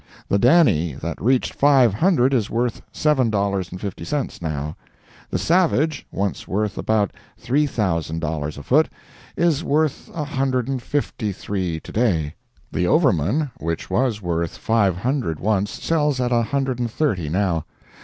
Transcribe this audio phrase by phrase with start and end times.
[0.29, 4.75] The Daney, that reached five hundred, is worth seven dollars and fifty cents now.
[5.29, 8.89] The Savage, once worth about three thousand dollars a foot,
[9.37, 12.33] is worth a hundred and fifty three to day.
[12.71, 17.65] The Overman, which was worth five hundred once, sells at a hundred and thirty now.